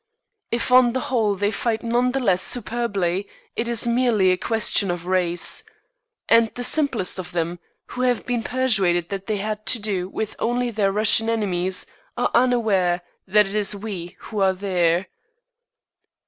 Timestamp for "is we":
13.53-14.15